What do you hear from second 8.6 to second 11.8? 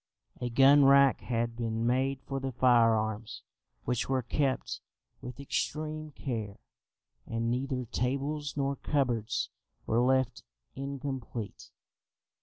cupboards were left incomplete.